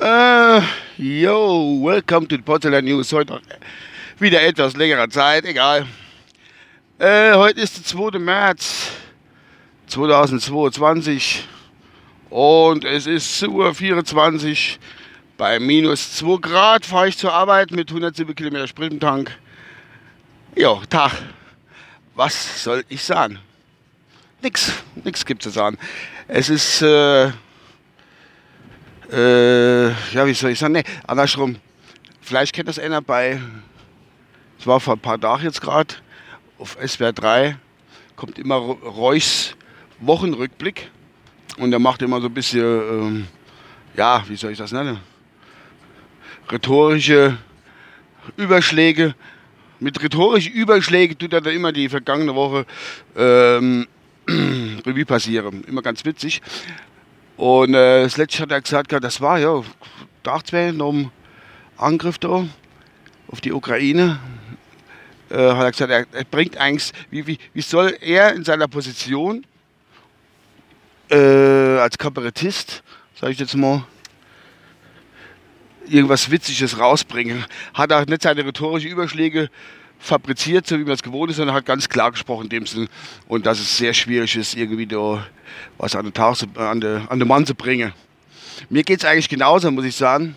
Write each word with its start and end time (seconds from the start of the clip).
Uh, 0.00 0.62
yo, 0.96 1.78
welcome 1.82 2.26
to 2.26 2.36
the 2.38 2.42
Porzellan 2.42 2.84
News. 2.84 3.12
Heute 3.12 3.40
wieder 4.18 4.40
etwas 4.40 4.74
längere 4.74 5.10
Zeit, 5.10 5.44
egal. 5.44 5.86
Äh, 6.98 7.34
heute 7.34 7.60
ist 7.60 7.76
der 7.76 7.84
2. 7.84 8.18
März 8.18 8.92
2022 9.88 11.46
und 12.30 12.86
es 12.86 13.06
ist 13.06 13.42
Uhr 13.42 13.74
24. 13.74 14.78
Bei 15.42 15.58
minus 15.58 16.18
2 16.18 16.38
Grad 16.40 16.86
fahre 16.86 17.08
ich 17.08 17.18
zur 17.18 17.32
Arbeit 17.32 17.72
mit 17.72 17.88
107 17.88 18.32
Kilometer 18.32 18.68
Sprit. 18.68 19.04
Jo, 20.54 20.80
Tag. 20.88 21.10
Was 22.14 22.62
soll 22.62 22.84
ich 22.88 23.02
sagen? 23.02 23.40
Nix, 24.40 24.72
nix 25.02 25.26
gibt 25.26 25.44
es 25.44 25.52
zu 25.52 25.58
sagen. 25.58 25.78
Es 26.28 26.48
ist, 26.48 26.82
äh, 26.82 27.24
äh, 29.10 29.88
ja, 30.12 30.24
wie 30.24 30.32
soll 30.32 30.52
ich 30.52 30.60
sagen? 30.60 30.74
Nee, 30.74 30.84
andersrum. 31.08 31.56
Vielleicht 32.20 32.52
kennt 32.52 32.68
das 32.68 32.78
einer 32.78 33.02
bei, 33.02 33.40
es 34.60 34.66
war 34.68 34.78
vor 34.78 34.94
ein 34.94 35.00
paar 35.00 35.20
Tagen 35.20 35.42
jetzt 35.42 35.60
gerade, 35.60 35.96
auf 36.60 36.78
SWR 36.86 37.12
3 37.12 37.56
kommt 38.14 38.38
immer 38.38 38.58
Reuchs 38.58 39.56
Wochenrückblick 39.98 40.88
und 41.56 41.72
er 41.72 41.80
macht 41.80 42.00
immer 42.00 42.20
so 42.20 42.28
ein 42.28 42.34
bisschen, 42.34 42.62
ähm, 42.62 43.26
ja, 43.96 44.22
wie 44.28 44.36
soll 44.36 44.52
ich 44.52 44.58
das 44.58 44.70
nennen? 44.70 45.00
Rhetorische 46.50 47.38
Überschläge. 48.36 49.14
Mit 49.80 50.02
rhetorischen 50.02 50.52
Überschlägen 50.52 51.18
tut 51.18 51.32
er 51.32 51.40
dann 51.40 51.54
immer 51.54 51.72
die 51.72 51.88
vergangene 51.88 52.34
Woche 52.34 52.66
ähm, 53.16 53.86
Revue 54.28 55.04
passieren. 55.04 55.64
Immer 55.64 55.82
ganz 55.82 56.04
witzig. 56.04 56.40
Und 57.36 57.74
äh, 57.74 58.02
das 58.02 58.16
letzte 58.16 58.42
hat 58.42 58.52
er 58.52 58.60
gesagt, 58.60 58.92
das 58.92 59.20
war 59.20 59.38
ja 59.38 59.62
Dachswellen 60.22 60.80
um 60.80 61.10
Angriff 61.76 62.18
da 62.18 62.46
auf 63.28 63.40
die 63.40 63.52
Ukraine. 63.52 64.20
Äh, 65.30 65.36
hat 65.36 65.64
er 65.64 65.70
gesagt, 65.72 65.90
er, 65.90 66.06
er 66.12 66.24
bringt 66.24 66.56
eigentlich, 66.58 66.92
wie, 67.10 67.26
wie, 67.26 67.38
wie 67.54 67.62
soll 67.62 67.96
er 68.00 68.34
in 68.34 68.44
seiner 68.44 68.68
Position 68.68 69.44
äh, 71.10 71.78
als 71.78 71.98
Kabarettist, 71.98 72.82
sage 73.18 73.32
ich 73.32 73.38
jetzt 73.38 73.56
mal, 73.56 73.84
irgendwas 75.88 76.30
Witziges 76.30 76.78
rausbringen? 76.78 77.44
Hat 77.74 77.90
er 77.90 78.06
nicht 78.06 78.22
seine 78.22 78.44
rhetorischen 78.44 78.90
Überschläge 78.90 79.50
fabriziert, 79.98 80.66
so 80.66 80.78
wie 80.78 80.84
man 80.84 80.94
es 80.94 81.02
gewohnt 81.02 81.30
ist, 81.30 81.36
sondern 81.36 81.54
hat 81.54 81.64
ganz 81.64 81.88
klar 81.88 82.10
gesprochen 82.10 82.44
in 82.44 82.48
dem 82.48 82.66
Sinn. 82.66 82.88
Und 83.28 83.46
dass 83.46 83.60
es 83.60 83.76
sehr 83.76 83.94
schwierig 83.94 84.36
ist, 84.36 84.54
irgendwie 84.54 84.86
da 84.86 85.24
was 85.78 85.94
an 85.94 86.04
den, 86.04 86.14
Tag 86.14 86.36
an 86.56 86.80
den, 86.80 87.08
an 87.08 87.18
den 87.18 87.28
Mann 87.28 87.46
zu 87.46 87.54
bringen. 87.54 87.92
Mir 88.68 88.82
geht 88.82 89.00
es 89.00 89.04
eigentlich 89.04 89.28
genauso, 89.28 89.70
muss 89.70 89.84
ich 89.84 89.94
sagen. 89.94 90.34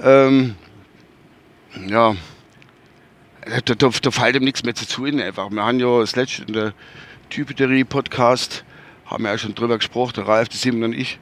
Ähm, 0.00 0.56
ja, 1.86 2.14
da, 3.64 3.74
da, 3.74 3.88
da 3.88 4.10
fällt 4.10 4.36
ihm 4.36 4.44
nichts 4.44 4.62
mehr 4.62 4.74
zu 4.74 4.86
tun 4.86 5.20
einfach. 5.20 5.50
Wir 5.50 5.64
haben 5.64 5.80
ja 5.80 6.00
das 6.00 6.16
letzte 6.16 6.42
in 6.42 6.52
der 6.52 6.74
Typeterie-Podcast, 7.30 8.64
haben 9.06 9.24
wir 9.24 9.30
ja 9.30 9.38
schon 9.38 9.54
drüber 9.54 9.78
gesprochen, 9.78 10.14
der 10.16 10.28
Ralf, 10.28 10.48
der 10.48 10.58
Simon 10.58 10.84
und 10.84 10.92
ich, 10.92 11.18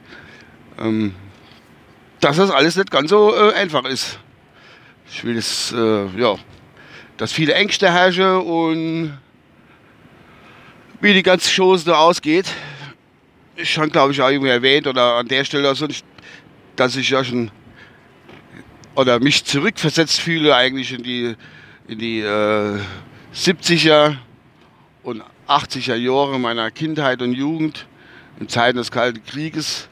ähm, 0.79 1.15
dass 2.19 2.37
das 2.37 2.51
alles 2.51 2.75
nicht 2.75 2.91
ganz 2.91 3.09
so 3.09 3.35
äh, 3.35 3.53
einfach 3.53 3.85
ist. 3.85 4.19
Ich 5.11 5.23
will 5.23 5.35
das, 5.35 5.71
äh, 5.71 6.07
ja, 6.19 6.35
dass 7.17 7.31
viele 7.31 7.53
Ängste 7.53 7.91
herrschen 7.91 8.41
und 8.41 9.17
wie 11.01 11.13
die 11.13 11.23
ganze 11.23 11.49
Chose 11.53 11.85
so 11.85 11.93
ausgeht. 11.93 12.47
Ich 13.55 13.71
schon, 13.71 13.89
glaube 13.89 14.11
ich, 14.11 14.21
auch 14.21 14.29
irgendwie 14.29 14.49
erwähnt 14.49 14.87
oder 14.87 15.15
an 15.15 15.27
der 15.27 15.45
Stelle, 15.45 15.67
also, 15.69 15.87
dass 16.75 16.95
ich 16.95 17.09
ja 17.09 17.23
schon 17.23 17.51
oder 18.95 19.19
mich 19.19 19.43
zurückversetzt 19.43 20.19
fühle 20.21 20.55
eigentlich 20.55 20.93
in 20.93 21.03
die, 21.03 21.35
in 21.87 21.99
die 21.99 22.21
äh, 22.21 22.79
70er 23.33 24.15
und 25.03 25.23
80er 25.47 25.95
Jahre 25.95 26.39
meiner 26.39 26.71
Kindheit 26.71 27.21
und 27.21 27.33
Jugend, 27.33 27.87
in 28.39 28.49
Zeiten 28.49 28.77
des 28.77 28.91
Kalten 28.91 29.23
Krieges, 29.23 29.89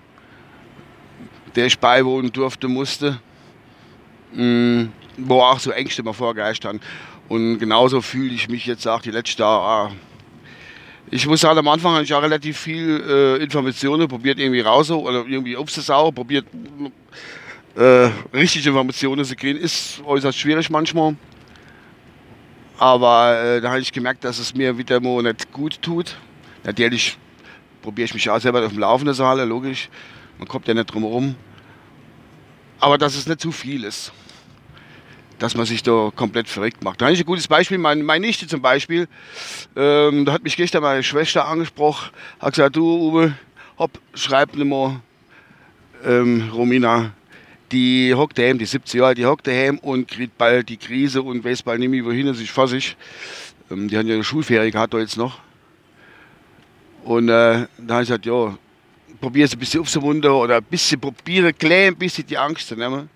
der 1.55 1.67
ich 1.67 1.79
beiwohnen 1.79 2.31
durfte, 2.31 2.67
musste, 2.67 3.19
mh, 4.33 4.43
mm, 4.43 4.93
wo 5.17 5.41
auch 5.41 5.59
so 5.59 5.71
Ängste 5.71 6.01
immer 6.01 6.13
vorgeistern. 6.13 6.79
Und 7.29 7.59
genauso 7.59 8.01
fühle 8.01 8.33
ich 8.33 8.49
mich 8.49 8.65
jetzt 8.65 8.87
auch 8.87 9.01
die 9.01 9.11
letzten 9.11 9.41
Jahre. 9.41 9.91
Ich 11.11 11.27
muss 11.27 11.41
sagen, 11.41 11.59
am 11.59 11.67
Anfang 11.67 11.93
habe 11.93 12.03
ich 12.03 12.13
auch 12.13 12.21
relativ 12.21 12.57
viel 12.57 13.03
äh, 13.07 13.43
Informationen 13.43 14.07
probiert 14.07 14.39
irgendwie 14.39 14.61
raus 14.61 14.89
oder 14.89 15.25
irgendwie 15.27 15.55
aufzusaugen, 15.55 16.15
probiert 16.15 16.45
äh, 17.75 18.09
richtige 18.33 18.69
Informationen 18.69 19.23
zu 19.23 19.35
kriegen. 19.35 19.59
Ist 19.59 20.01
äußerst 20.05 20.37
schwierig 20.37 20.69
manchmal. 20.69 21.15
Aber 22.79 23.39
äh, 23.39 23.61
da 23.61 23.69
habe 23.69 23.79
ich 23.79 23.91
gemerkt, 23.91 24.23
dass 24.23 24.39
es 24.39 24.55
mir 24.55 24.77
wieder 24.77 24.99
mal 24.99 25.21
nicht 25.21 25.51
gut 25.51 25.81
tut. 25.81 26.17
Natürlich 26.63 27.17
probiere 27.81 28.05
ich 28.05 28.13
mich 28.13 28.29
auch 28.29 28.39
selber 28.39 28.65
auf 28.65 28.71
dem 28.71 28.79
Laufenden 28.79 29.13
zu 29.13 29.25
halten, 29.25 29.47
logisch. 29.47 29.89
Man 30.43 30.49
kommt 30.49 30.67
ja 30.67 30.73
nicht 30.73 30.93
drum 30.93 31.03
herum. 31.03 31.35
Aber 32.81 32.97
dass 32.97 33.15
es 33.15 33.27
nicht 33.27 33.39
zu 33.39 33.53
viel 33.53 33.85
ist 33.85 34.11
dass 35.39 35.55
man 35.55 35.65
sich 35.65 35.83
da 35.83 36.09
komplett 36.15 36.47
verrückt 36.47 36.83
macht. 36.85 37.01
Da 37.01 37.05
habe 37.05 37.13
ich 37.13 37.19
ein 37.19 37.25
gutes 37.25 37.49
Beispiel, 37.49 37.77
meine, 37.77 38.01
meine 38.01 38.25
Nichte 38.25 38.47
zum 38.47 38.61
Beispiel, 38.61 39.09
ähm, 39.75 40.23
da 40.23 40.31
hat 40.31 40.43
mich 40.43 40.55
gestern 40.55 40.83
meine 40.83 41.03
Schwester 41.03 41.45
angesprochen, 41.45 42.11
hat 42.39 42.53
gesagt, 42.53 42.77
du 42.77 42.85
Uwe, 42.85 43.33
hopp, 43.77 43.99
schreib 44.13 44.55
nicht 44.55 44.65
mal, 44.65 45.01
ähm, 46.05 46.49
Romina, 46.53 47.11
die 47.73 48.13
hockt 48.13 48.37
daheim, 48.37 48.57
die 48.57 48.65
70 48.65 49.01
Jahre, 49.01 49.15
die 49.15 49.25
hockt 49.25 49.45
daheim 49.45 49.79
und 49.79 50.07
kriegt 50.07 50.37
bald 50.37 50.69
die 50.69 50.77
Krise 50.77 51.21
und 51.21 51.43
weiß 51.43 51.63
bald 51.63 51.81
nicht 51.81 51.89
mehr, 51.89 52.05
wohin 52.05 52.27
er 52.27 52.35
sich 52.35 52.51
sich. 52.51 52.95
Ähm, 53.69 53.89
die 53.89 53.97
haben 53.97 54.07
ja 54.07 54.13
eine 54.13 54.23
Schulferie 54.23 54.71
gehabt 54.71 54.93
da 54.93 54.99
jetzt 54.99 55.17
noch. 55.17 55.39
Und 57.03 57.27
äh, 57.27 57.67
da 57.79 57.95
habe 57.95 58.03
ich 58.03 58.07
gesagt, 58.07 58.25
ja, 58.25 58.57
probiere 59.19 59.45
es 59.45 59.53
ein 59.53 59.59
bisschen 59.59 59.81
aufzumuntern 59.81 60.31
oder 60.31 60.57
ein 60.57 60.63
bisschen 60.63 60.99
probiere, 60.99 61.53
klein 61.53 61.93
ein 61.93 61.95
bisschen 61.95 62.25
die 62.25 62.37
Angst 62.37 62.67
zu 62.67 62.75
nehmen 62.75 63.09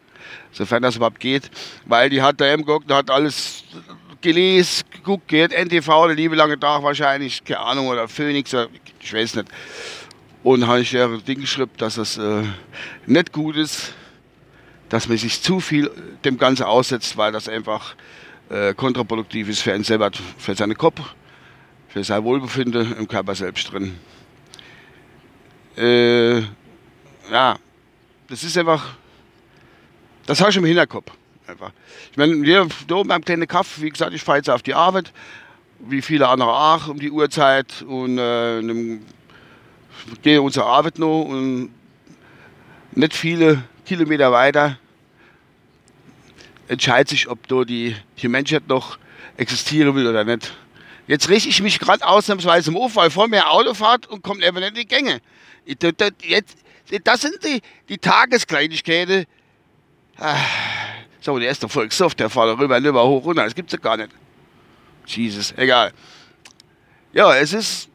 sofern 0.52 0.82
das 0.82 0.96
überhaupt 0.96 1.20
geht. 1.20 1.50
Weil 1.86 2.10
die 2.10 2.22
hat 2.22 2.40
da 2.42 2.52
eben 2.52 2.66
geguckt, 2.66 2.92
hat 2.92 3.10
alles 3.10 3.64
gelesen, 4.22 4.84
geguckt, 4.92 5.28
geht 5.28 5.52
NTV, 5.52 6.08
der 6.08 6.16
liebe 6.16 6.36
lange 6.36 6.60
Tag 6.60 6.84
wahrscheinlich, 6.84 7.44
keine 7.44 7.60
Ahnung, 7.60 7.88
oder 7.88 8.08
Phoenix, 8.08 8.56
ich 9.00 9.14
weiß 9.14 9.36
nicht. 9.36 9.50
Und 10.44 10.68
habe 10.68 10.82
ich 10.82 10.92
ja 10.92 11.08
Ding 11.08 11.42
geschrieben, 11.42 11.72
dass 11.78 11.98
es 11.98 12.18
äh, 12.18 12.44
nicht 13.06 13.32
gut 13.32 13.58
ist, 13.58 13.94
dass 14.90 15.08
man 15.08 15.18
sich 15.18 15.42
zu 15.42 15.60
viel 15.60 15.92
dem 16.24 16.38
Ganzen 16.38 16.64
aussetzt, 16.64 17.18
weil 17.18 17.32
das 17.32 17.50
einfach 17.50 17.96
äh, 18.50 18.74
kontraproduktiv 18.74 19.50
ist 19.50 19.62
für 19.62 19.74
einen 19.74 19.84
selber, 19.84 20.12
für 20.38 20.56
seinen 20.56 20.78
Kopf, 20.78 21.02
für 21.90 22.04
sein 22.04 22.24
Wohlbefinden 22.24 22.96
im 22.98 23.08
Körper 23.08 23.36
selbst 23.36 23.72
drin. 23.72 24.00
Äh, 25.78 26.40
ja, 27.32 27.58
das 28.28 28.44
ist 28.44 28.58
einfach 28.58 28.96
das 30.28 30.42
habe 30.42 30.52
ich 30.52 30.58
im 30.58 30.66
Hinterkopf. 30.66 31.10
Einfach. 31.48 31.72
Ich 32.12 32.18
meine, 32.18 32.42
wir 32.42 32.68
da 32.88 32.96
oben 32.96 33.08
beim 33.08 33.24
kleinen 33.24 33.48
Kaff, 33.48 33.80
wie 33.82 33.90
gesagt, 33.90 34.14
ich 34.14 34.22
fahre 34.22 34.40
jetzt 34.40 34.50
auf 34.50 34.62
die 34.62 34.74
Arbeit, 34.74 35.14
wie 35.80 36.02
viele 36.02 36.28
andere 36.28 36.50
auch 36.50 36.90
um 36.90 37.00
die 37.00 37.10
Uhrzeit 37.10 37.82
und 37.84 38.18
äh, 38.18 39.00
gehe 40.22 40.42
unsere 40.42 40.66
Arbeit 40.66 41.00
noch 41.00 41.24
und 41.24 41.70
nicht 42.92 43.14
viele 43.14 43.64
Kilometer 43.86 44.32
weiter 44.34 44.78
entscheidet 46.68 47.08
sich, 47.08 47.30
ob 47.30 47.48
da 47.48 47.64
die, 47.64 47.96
die 48.22 48.28
Menschheit 48.28 48.68
noch 48.68 48.98
existieren 49.38 49.96
will 49.96 50.08
oder 50.08 50.26
nicht. 50.26 50.54
Jetzt 51.08 51.30
richte 51.30 51.50
ich 51.50 51.62
mich 51.62 51.80
gerade 51.80 52.06
ausnahmsweise 52.06 52.70
im 52.70 52.78
Hof, 52.78 52.96
weil 52.96 53.10
vor 53.10 53.28
mir 53.28 53.50
Auto 53.50 53.74
fährt 53.74 54.08
und 54.08 54.22
kommt 54.22 54.44
einfach 54.44 54.60
nicht 54.60 54.70
in 54.70 54.76
die 54.76 54.88
Gänge. 54.88 55.22
Das 57.04 57.22
sind 57.22 57.44
die, 57.44 57.62
die 57.90 57.98
Tageskleinigkeiten, 57.98 59.26
Ah, 60.20 60.36
so, 61.22 61.38
der 61.38 61.48
erste 61.50 61.70
Volkssoft, 61.70 62.20
der 62.20 62.30
fährt 62.30 62.58
rüber, 62.58 62.82
rüber, 62.82 63.08
hoch, 63.08 63.24
runter. 63.24 63.44
Das 63.44 63.54
gibt's 63.54 63.74
ja 63.74 63.80
gar 63.80 63.98
nicht. 63.98 64.10
Jesus, 65.06 65.54
egal. 65.56 65.94
Ja, 67.14 67.36
es 67.36 67.54
ist. 67.54 67.90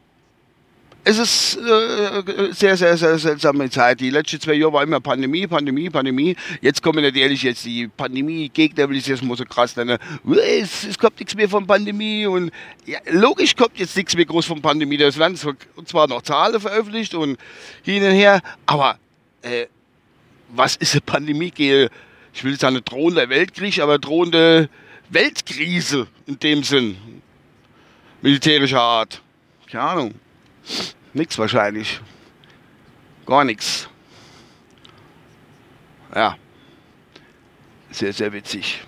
Es 1.05 1.17
ist 1.17 1.57
äh, 1.57 2.53
sehr, 2.53 2.77
sehr, 2.77 2.95
sehr 2.95 3.17
seltsame 3.17 3.69
Zeit. 3.69 3.99
Die 3.99 4.09
letzten 4.09 4.39
zwei 4.39 4.53
Jahre 4.53 4.71
war 4.71 4.83
immer 4.83 5.01
Pandemie, 5.01 5.45
Pandemie, 5.47 5.89
Pandemie. 5.89 6.35
Jetzt 6.61 6.81
kommen 6.81 7.03
natürlich 7.03 7.43
jetzt 7.43 7.65
die 7.65 7.89
Pandemie-Gegner, 7.89 8.89
will 8.89 8.95
ich 8.95 9.07
jetzt 9.07 9.21
mal 9.21 9.35
so 9.35 9.43
krass 9.43 9.75
nennen. 9.75 9.97
Es, 10.25 10.85
es 10.85 10.97
kommt 10.97 11.19
nichts 11.19 11.35
mehr 11.35 11.49
von 11.49 11.67
Pandemie 11.67 12.25
und 12.25 12.51
ja, 12.85 12.99
logisch 13.09 13.53
kommt 13.53 13.77
jetzt 13.77 13.97
nichts 13.97 14.15
mehr 14.15 14.25
groß 14.25 14.45
von 14.45 14.61
Pandemie. 14.61 14.95
Das 14.95 15.17
werden 15.17 15.35
zwar 15.35 16.07
noch 16.07 16.21
Zahlen 16.21 16.61
veröffentlicht 16.61 17.13
und 17.15 17.37
hin 17.81 18.01
und 18.01 18.11
her, 18.11 18.41
aber 18.65 18.97
äh, 19.41 19.65
was 20.55 20.77
ist 20.77 20.93
eine 20.93 21.01
Pandemie 21.01 21.51
ich 22.33 22.43
will 22.43 22.53
jetzt 22.53 22.63
eine 22.63 22.81
drohende 22.81 23.27
Weltkrieg, 23.29 23.79
aber 23.79 23.99
drohende 23.99 24.69
Weltkrise 25.09 26.07
in 26.25 26.39
dem 26.39 26.63
Sinn. 26.63 26.97
Militärischer 28.21 28.81
Art. 28.81 29.21
Keine 29.69 29.83
Ahnung. 29.83 30.13
Nix 31.13 31.37
wahrscheinlich. 31.37 31.99
Gar 33.25 33.45
nichts. 33.45 33.87
Ja. 36.13 36.37
Sehr, 37.91 38.13
sehr 38.13 38.33
witzig. 38.33 38.83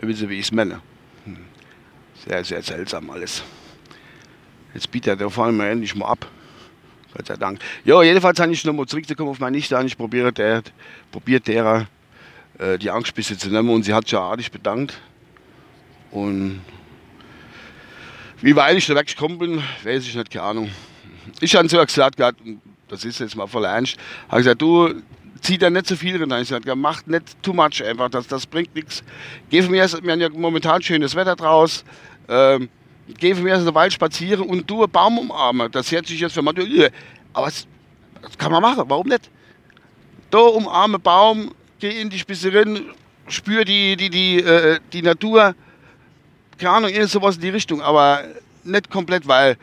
Ihr 0.00 0.08
wisst, 0.08 0.28
wie 0.28 0.34
ich 0.34 0.46
es 0.46 0.52
meine. 0.52 0.80
Hm. 1.24 1.38
Sehr, 2.26 2.44
sehr 2.44 2.62
seltsam 2.62 3.10
alles. 3.10 3.42
Jetzt 4.74 4.90
bietet 4.90 5.20
der 5.20 5.30
vor 5.30 5.44
allem 5.44 5.60
endlich 5.60 5.94
mal 5.94 6.06
ab. 6.06 6.26
Gott 7.14 7.26
sei 7.26 7.36
Dank. 7.36 7.60
Ja, 7.84 8.02
jedenfalls 8.02 8.40
habe 8.40 8.52
ich 8.52 8.64
nochmal 8.64 8.86
zurückzukommen 8.86 9.30
auf 9.30 9.38
meine 9.38 9.56
Nichte 9.56 9.76
an. 9.76 9.86
Ich 9.86 9.96
probiere 9.96 10.32
der, 10.32 10.62
probiert 11.10 11.46
derer 11.46 11.86
äh, 12.58 12.78
die 12.78 12.90
Angstbisse 12.90 13.36
zu 13.36 13.50
nehmen 13.50 13.68
und 13.68 13.82
sie 13.82 13.92
hat 13.92 14.04
sich 14.04 14.18
artig 14.18 14.50
bedankt. 14.50 14.98
Und 16.10 16.60
wie 18.42 18.56
weit 18.56 18.76
ich 18.76 18.86
da 18.86 18.94
weggekommen 18.96 19.38
bin, 19.38 19.62
weiß 19.84 20.06
ich 20.06 20.14
nicht, 20.14 20.30
keine 20.30 20.44
Ahnung. 20.44 20.70
Ich 21.40 21.54
habe 21.54 21.68
so 21.68 21.78
gesagt 21.82 22.16
gehabt, 22.16 22.40
das 22.88 23.04
ist 23.04 23.20
jetzt 23.20 23.36
mal 23.36 23.46
voll 23.46 23.64
ernst, 23.64 23.96
habe 24.28 24.42
gesagt, 24.42 24.60
du 24.60 25.02
zieh 25.40 25.58
da 25.58 25.70
nicht 25.70 25.86
zu 25.86 25.96
viel 25.96 26.16
rein. 26.16 26.42
Ich 26.42 26.48
gesagt, 26.48 26.66
mach 26.76 27.06
nicht 27.06 27.42
too 27.42 27.52
much 27.52 27.82
einfach, 27.84 28.10
das, 28.10 28.26
das 28.26 28.46
bringt 28.46 28.74
nichts. 28.74 29.02
Geh 29.48 29.62
mir, 29.62 29.86
wir 30.02 30.12
haben 30.12 30.20
ja 30.20 30.28
momentan 30.28 30.82
schönes 30.82 31.14
Wetter 31.14 31.36
draus. 31.36 31.84
Ähm, 32.28 32.68
geh 33.18 33.34
mir 33.34 33.56
aus 33.56 33.64
der 33.64 33.74
Wald 33.74 33.92
spazieren 33.92 34.48
und 34.48 34.68
du 34.68 34.82
einen 34.82 34.92
Baum 34.92 35.18
umarmen. 35.18 35.70
Das 35.70 35.90
hört 35.92 36.06
sich 36.06 36.20
jetzt 36.20 36.32
für 36.32 36.42
manche, 36.42 36.62
äh, 36.62 36.90
aber 37.32 37.46
das, 37.46 37.66
das 38.22 38.38
kann 38.38 38.52
man 38.52 38.62
machen, 38.62 38.84
warum 38.88 39.08
nicht? 39.08 39.30
Da 40.30 40.38
umarme 40.38 40.98
Baum, 40.98 41.52
geh 41.78 42.00
in 42.00 42.10
die 42.10 42.18
Spitzerin, 42.18 42.86
spür 43.28 43.64
die, 43.64 43.96
die, 43.96 44.10
die, 44.10 44.38
äh, 44.38 44.80
die 44.92 45.02
Natur. 45.02 45.54
Keine 46.58 46.70
Ahnung, 46.70 46.90
irgend 46.90 47.10
sowas 47.10 47.36
in 47.36 47.42
die 47.42 47.48
Richtung, 47.48 47.80
aber 47.80 48.24
nicht 48.64 48.90
komplett, 48.90 49.26
weil 49.26 49.56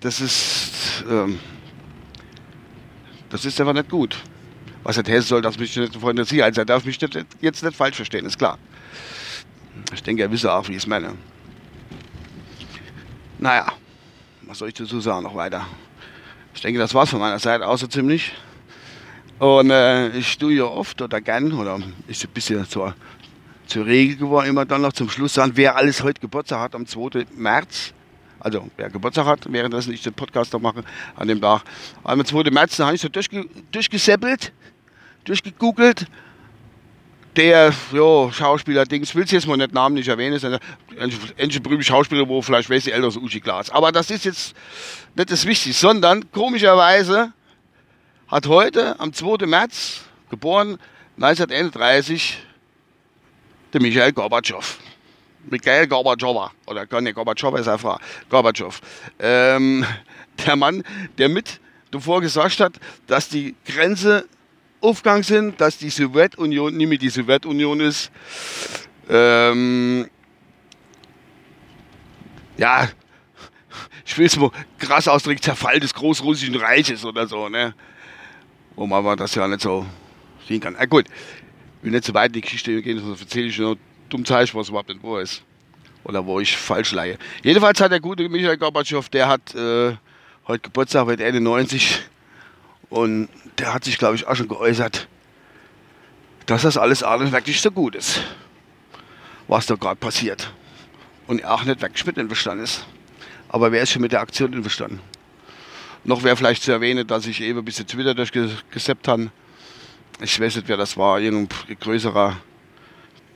das 0.00 0.20
ist, 0.20 1.04
ähm, 1.08 1.38
das 3.28 3.44
ist 3.44 3.60
einfach 3.60 3.74
nicht 3.74 3.90
gut. 3.90 4.18
Was 4.82 4.96
er 4.96 5.04
heißen 5.04 5.22
soll, 5.22 5.42
dass 5.42 5.58
mich 5.58 5.76
nicht 5.76 5.96
von 5.96 6.16
der 6.16 6.24
Sicherheit 6.24 6.54
sein 6.54 6.66
darf, 6.66 6.84
mich 6.84 7.00
nicht, 7.00 7.26
jetzt 7.40 7.62
nicht 7.62 7.76
falsch 7.76 7.96
verstehen, 7.96 8.24
ist 8.24 8.38
klar. 8.38 8.58
Ich 9.92 10.02
denke, 10.02 10.22
er 10.22 10.30
wisse 10.30 10.52
auch, 10.52 10.66
wie 10.68 10.72
ich 10.72 10.78
es 10.78 10.86
meine. 10.86 11.14
Naja, 13.38 13.66
was 14.42 14.58
soll 14.58 14.68
ich 14.68 14.74
dazu 14.74 15.00
sagen 15.00 15.22
noch 15.22 15.34
weiter? 15.34 15.66
Ich 16.54 16.60
denke, 16.60 16.78
das 16.78 16.94
war's 16.94 17.10
von 17.10 17.20
meiner 17.20 17.38
Seite 17.38 17.66
außer 17.66 17.88
ziemlich. 17.88 18.32
Und 19.38 19.70
äh, 19.70 20.08
ich 20.10 20.36
tue 20.36 20.54
ja 20.54 20.64
oft 20.64 21.00
oder 21.00 21.20
gern, 21.20 21.52
oder 21.52 21.78
ist 22.06 22.24
ein 22.24 22.30
bisschen 22.30 22.66
zur, 22.68 22.94
zur 23.70 23.86
Regel 23.86 24.16
geworden, 24.16 24.48
immer 24.48 24.66
dann 24.66 24.82
noch 24.82 24.92
zum 24.92 25.08
Schluss 25.08 25.34
sagen, 25.34 25.52
wer 25.54 25.76
alles 25.76 26.02
heute 26.02 26.20
Geburtstag 26.20 26.60
hat 26.60 26.74
am 26.74 26.86
2. 26.86 27.26
März. 27.36 27.94
Also 28.38 28.68
wer 28.76 28.90
Geburtstag 28.90 29.26
hat, 29.26 29.52
währenddessen 29.52 29.92
ich 29.92 30.02
den 30.02 30.14
Podcast 30.14 30.52
noch 30.52 30.60
mache, 30.60 30.82
an 31.16 31.28
dem 31.28 31.40
Tag. 31.40 31.62
Am 32.04 32.24
2. 32.24 32.50
März, 32.50 32.76
da 32.76 32.86
habe 32.86 32.96
ich 32.96 33.00
so 33.00 33.08
durchge 33.08 33.46
durchgesäppelt, 33.70 34.52
durchgegoogelt 35.24 36.06
der 37.36 37.72
jo, 37.92 38.30
Schauspieler 38.32 38.84
Dings, 38.84 39.14
will 39.14 39.22
es 39.22 39.30
jetzt 39.30 39.46
mal 39.46 39.56
nicht 39.56 39.72
namentlich 39.72 40.08
erwähnen, 40.08 40.34
ist 40.34 40.44
ein, 40.44 40.58
ein, 40.98 41.62
berühmter 41.62 41.84
Schauspieler, 41.84 42.28
wo 42.28 42.42
vielleicht 42.42 42.68
weiß 42.68 42.84
die 42.84 42.92
älter 42.92 43.06
als 43.06 43.16
Uschi 43.16 43.40
Glas. 43.40 43.70
Aber 43.70 43.92
das 43.92 44.10
ist 44.10 44.24
jetzt 44.24 44.54
nicht 45.14 45.30
das 45.30 45.46
Wichtigste, 45.46 45.80
sondern 45.80 46.30
komischerweise 46.32 47.32
hat 48.26 48.46
heute 48.48 48.98
am 48.98 49.12
2. 49.12 49.46
März, 49.46 50.02
geboren 50.28 50.78
1931, 51.16 52.38
der 53.72 53.80
Michael 53.80 54.12
Gorbatschow. 54.12 54.78
Michael 55.48 55.86
Gorbatschow, 55.86 56.50
oder 56.66 57.00
nicht 57.00 57.14
Gorbatschow 57.14 57.58
ist 57.58 57.68
eine 57.68 57.78
Frau, 57.78 57.98
Gorbatschow. 58.28 58.80
Ähm, 59.18 59.84
der 60.46 60.56
Mann, 60.56 60.82
der 61.18 61.28
mit 61.28 61.60
davor 61.90 62.20
gesagt 62.20 62.60
hat, 62.60 62.74
dass 63.06 63.28
die 63.28 63.54
Grenze 63.64 64.26
aufgegangen 64.80 65.22
sind, 65.22 65.60
dass 65.60 65.78
die 65.78 65.90
Sowjetunion 65.90 66.76
nicht 66.76 66.88
mehr 66.88 66.98
die 66.98 67.10
Sowjetunion 67.10 67.80
ist. 67.80 68.10
Ähm, 69.08 70.08
ja, 72.56 72.88
ich 74.04 74.18
will 74.18 74.26
es 74.26 74.36
mal 74.36 74.50
krass 74.78 75.08
ausdrücken, 75.08 75.42
Zerfall 75.42 75.80
des 75.80 75.94
Großrussischen 75.94 76.56
Reiches 76.56 77.04
oder 77.04 77.26
so, 77.26 77.48
ne? 77.48 77.74
Wo 78.76 78.86
man 78.86 78.98
aber 79.00 79.16
das 79.16 79.34
ja 79.34 79.46
nicht 79.48 79.60
so 79.60 79.86
sehen 80.46 80.60
kann. 80.60 80.76
Na 80.78 80.86
gut, 80.86 81.06
will 81.82 81.90
nicht 81.90 82.04
so 82.04 82.14
weit 82.14 82.28
in 82.28 82.32
die 82.34 82.40
Geschichte 82.40 82.80
gehen, 82.82 82.98
sonst 82.98 83.20
erzähle 83.20 83.46
ich 83.46 83.58
nur 83.58 83.76
dumm 84.08 84.24
Zeichen, 84.24 84.58
was 84.58 84.68
überhaupt 84.68 84.88
nicht 84.88 85.02
wo 85.02 85.18
ist. 85.18 85.42
Oder 86.04 86.24
wo 86.24 86.40
ich 86.40 86.56
falsch 86.56 86.92
leihe. 86.92 87.18
Jedenfalls 87.42 87.80
hat 87.80 87.92
der 87.92 88.00
gute 88.00 88.28
Michael 88.28 88.56
Gorbatschow, 88.56 89.08
der 89.08 89.28
hat 89.28 89.54
äh, 89.54 89.96
heute 90.46 90.60
Geburtstag, 90.62 91.06
wird 91.06 91.20
Ende 91.20 91.40
90 91.40 92.00
und 92.88 93.28
der 93.58 93.74
hat 93.74 93.84
sich, 93.84 93.98
glaube 93.98 94.16
ich, 94.16 94.26
auch 94.26 94.34
schon 94.34 94.48
geäußert, 94.48 95.08
dass 96.46 96.62
das 96.62 96.76
alles 96.76 97.02
alles 97.02 97.32
wirklich 97.32 97.60
so 97.60 97.70
gut 97.70 97.94
ist, 97.94 98.20
was 99.46 99.66
da 99.66 99.74
gerade 99.74 99.96
passiert. 99.96 100.52
Und 101.26 101.42
er 101.42 101.54
auch 101.54 101.64
nicht 101.64 101.80
wirklich 101.80 102.04
mit 102.06 102.18
einverstanden 102.18 102.64
ist. 102.64 102.84
Aber 103.48 103.70
wer 103.70 103.82
ist 103.82 103.90
schon 103.90 104.02
mit 104.02 104.12
der 104.12 104.20
Aktion 104.20 104.54
einverstanden? 104.54 105.00
Noch 106.02 106.22
wäre 106.22 106.36
vielleicht 106.36 106.62
zu 106.62 106.72
erwähnen, 106.72 107.06
dass 107.06 107.26
ich 107.26 107.40
eben 107.42 107.58
ein 107.58 107.64
bisschen 107.64 107.86
Twitter 107.86 108.14
durchgeseppt 108.14 109.06
habe. 109.06 109.30
Ich 110.22 110.38
weiß 110.38 110.56
nicht, 110.56 110.68
wer 110.68 110.76
das 110.76 110.96
war, 110.96 111.20
irgendein 111.20 111.76
größerer, 111.78 112.36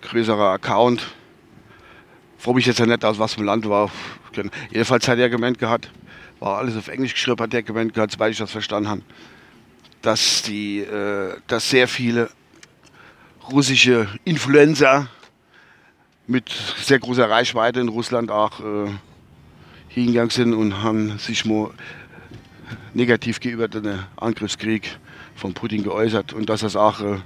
größerer 0.02 0.50
Account. 0.50 1.14
Frage 2.38 2.56
mich 2.56 2.66
jetzt 2.66 2.78
ja 2.78 2.86
nicht 2.86 3.04
aus, 3.04 3.19
was 3.19 3.34
für 3.34 3.40
ein 3.40 3.46
Land 3.46 3.69
war. 3.69 3.90
Jedenfalls 4.70 5.08
hat 5.08 5.19
er 5.19 5.31
gemeint 5.31 5.58
gehabt, 5.58 5.90
war 6.40 6.58
alles 6.58 6.76
auf 6.76 6.88
Englisch 6.88 7.14
geschrieben, 7.14 7.40
hat 7.40 7.54
er 7.54 7.62
gemeint 7.62 7.94
gehabt, 7.94 8.12
soweit 8.12 8.32
ich 8.32 8.38
das 8.38 8.50
verstanden 8.50 8.88
habe 8.88 9.02
dass, 10.04 10.42
die, 10.42 10.81
äh, 10.81 11.36
dass 11.46 11.70
sehr 11.70 11.88
viele 11.88 12.31
russische 13.50 14.08
Influencer 14.24 15.08
mit 16.26 16.50
sehr 16.82 16.98
großer 16.98 17.29
Reichweite 17.29 17.81
in 17.81 17.88
Russland 17.88 18.31
auch 18.31 18.60
äh, 18.60 18.91
hingegangen 19.88 20.31
sind 20.31 20.55
und 20.55 20.82
haben 20.82 21.19
sich 21.19 21.44
mal 21.44 21.70
negativ 22.93 23.41
gegenüber 23.41 23.69
den 23.69 23.98
Angriffskrieg 24.17 24.98
von 25.34 25.55
Putin 25.55 25.82
geäußert 25.82 26.32
und 26.32 26.48
dass 26.48 26.60
das 26.60 26.76
auch 26.76 27.00
äh, 27.00 27.19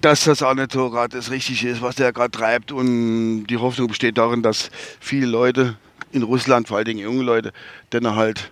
dass 0.00 0.24
das 0.24 0.42
auch 0.42 0.54
nicht 0.54 0.72
so 0.72 0.90
gerade 0.90 1.16
das 1.16 1.30
Richtige 1.30 1.68
ist, 1.68 1.82
was 1.82 1.96
der 1.96 2.12
gerade 2.12 2.30
treibt 2.30 2.72
und 2.72 3.46
die 3.46 3.58
Hoffnung 3.58 3.88
besteht 3.88 4.16
darin, 4.16 4.42
dass 4.42 4.70
viele 4.98 5.26
Leute 5.26 5.76
in 6.12 6.22
Russland, 6.22 6.68
vor 6.68 6.78
allen 6.78 6.86
Dingen 6.86 7.00
junge 7.00 7.22
Leute, 7.22 7.52
dann 7.90 8.16
halt 8.16 8.50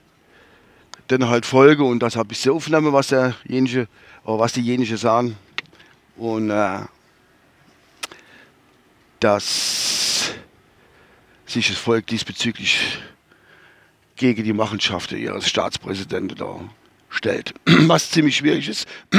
dann 1.08 1.26
halt 1.28 1.46
folge 1.46 1.84
und 1.84 2.00
das 2.00 2.16
habe 2.16 2.32
ich 2.32 2.40
so 2.40 2.54
aufgenommen, 2.54 2.92
was 2.92 3.08
derjenige, 3.08 3.88
oder 4.24 4.38
was 4.40 4.52
diejenige 4.52 4.98
sagen. 4.98 5.36
Und 6.16 6.50
äh, 6.50 6.80
dass 9.20 10.32
sich 11.46 11.68
das 11.68 11.78
Volk 11.78 12.06
diesbezüglich 12.06 12.98
gegen 14.16 14.44
die 14.44 14.52
Machenschaften 14.52 15.16
ihres 15.16 15.48
Staatspräsidenten 15.48 16.36
da 16.36 16.60
stellt. 17.08 17.54
Was 17.66 18.10
ziemlich 18.10 18.36
schwierig 18.36 18.68
ist, 18.68 18.86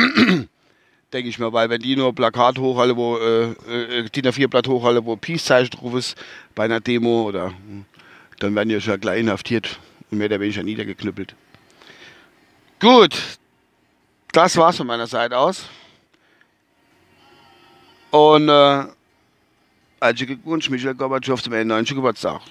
denke 1.13 1.29
ich 1.29 1.39
mir, 1.39 1.51
weil 1.51 1.69
wenn 1.69 1.81
die 1.81 1.95
nur 1.95 2.13
Plakat 2.13 2.59
hochhalten, 2.59 2.95
wo 2.95 3.17
äh, 3.17 3.51
äh, 3.51 4.09
DIN 4.09 4.27
A4-Blatt 4.27 4.67
hochhalten, 4.67 5.05
wo 5.05 5.15
Peace-Zeichen 5.15 5.71
drauf 5.71 5.95
ist 5.95 6.15
bei 6.53 6.65
einer 6.65 6.79
Demo 6.79 7.23
oder 7.23 7.51
dann 8.39 8.55
werden 8.55 8.69
die 8.69 8.79
schon 8.79 8.99
gleich 8.99 9.19
inhaftiert 9.19 9.79
und 10.11 10.19
mehr 10.19 10.27
oder 10.27 10.39
weniger 10.39 10.63
niedergeknüppelt. 10.63 11.35
Gut, 12.79 13.17
das 14.31 14.55
war's 14.55 14.77
von 14.77 14.87
meiner 14.87 15.07
Seite 15.07 15.37
aus. 15.37 15.65
Und 18.11 18.49
äh, 18.49 18.85
herzlichen 20.01 20.27
Glückwunsch, 20.35 20.69
Michael 20.69 20.95
Gorbatschow 20.95 21.41
zum 21.41 21.53
91. 21.53 21.95
Geburtstag. 21.95 22.41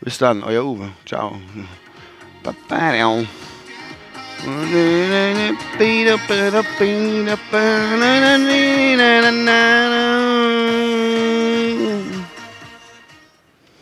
Bis 0.00 0.18
dann, 0.18 0.42
euer 0.42 0.64
Uwe. 0.64 0.90
Ciao. 1.06 1.40
Beat 4.44 6.08
up 6.08 6.28
and 6.28 6.56
up, 6.56 6.66
beat 6.76 7.28
up, 7.28 7.54
and 7.54 8.02